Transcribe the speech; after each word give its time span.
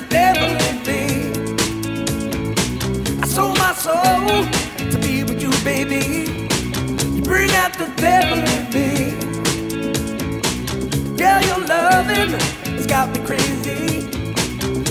me. 0.00 1.32
I 3.20 3.26
sold 3.26 3.58
my 3.58 3.72
soul 3.74 4.46
to 4.90 4.98
be 5.00 5.24
with 5.24 5.42
you, 5.42 5.50
baby. 5.64 6.48
You 7.14 7.22
bring 7.22 7.50
out 7.52 7.74
the 7.74 7.92
devil 7.96 8.38
in 8.38 8.70
me. 8.72 9.12
Your 11.46 11.58
loving 11.66 12.30
has 12.76 12.86
got 12.86 13.10
me 13.10 13.18
crazy. 13.26 14.06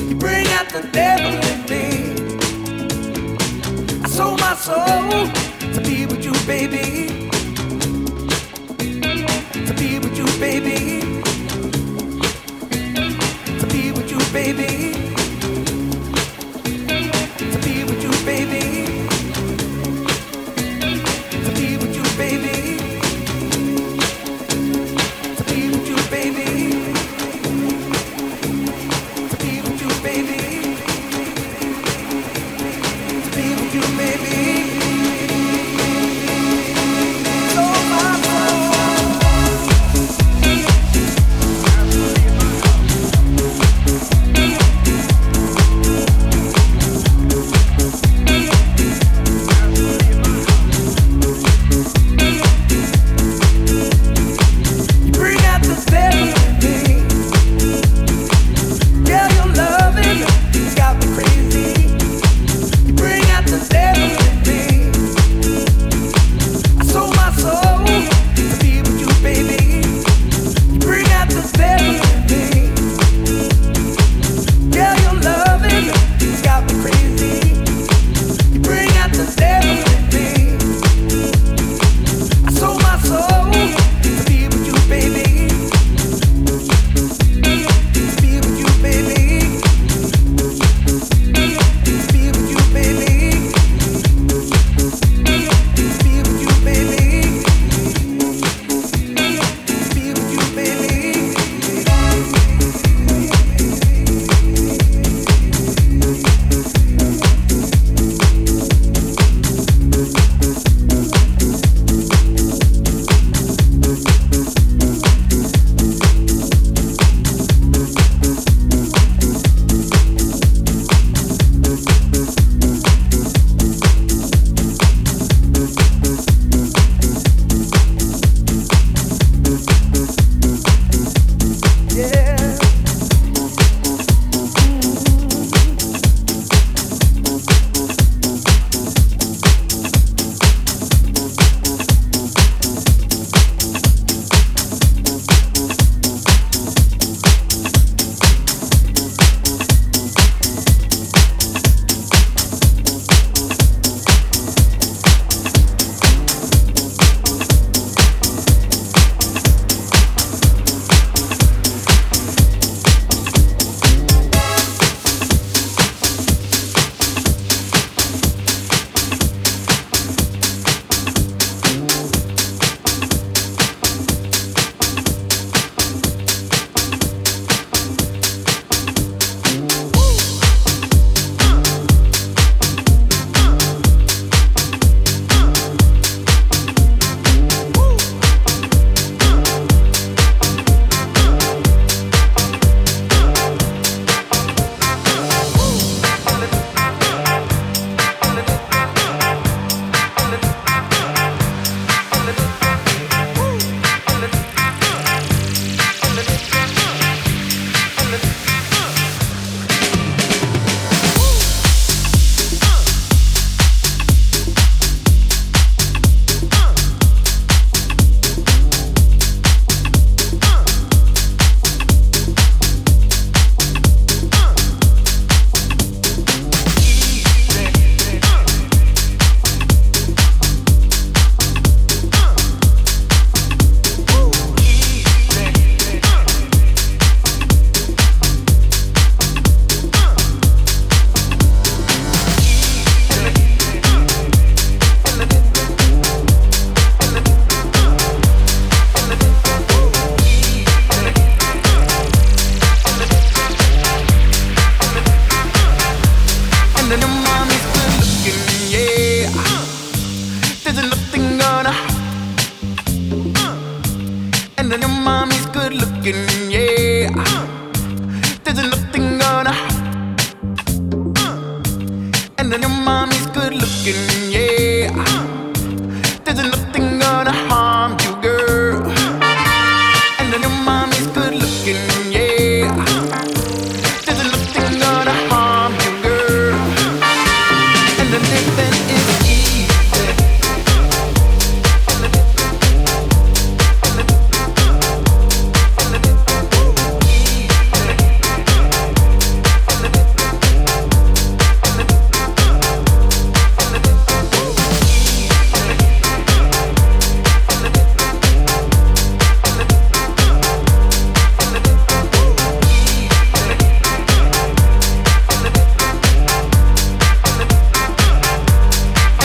You 0.09 0.15
bring 0.15 0.47
out 0.57 0.69
the 0.69 0.87
devil 0.91 1.33
in 1.51 1.59
me. 1.71 1.85
I 4.03 4.07
sold 4.07 4.39
my 4.39 4.55
soul 4.55 5.27
to 5.73 5.81
be 5.81 6.05
with 6.05 6.23
you, 6.23 6.33
baby. 6.45 7.29
To 9.67 9.73
be 9.73 9.99
with 9.99 10.17
you, 10.17 10.25
baby. 10.39 11.01
To 13.59 13.65
be 13.67 13.91
with 13.91 14.11
you, 14.11 14.19
baby. 14.33 14.70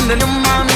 and 0.09 0.23
a 0.23 0.27
mommy. 0.27 0.76